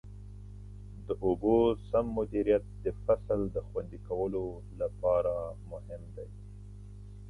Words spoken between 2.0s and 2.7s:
مدیریت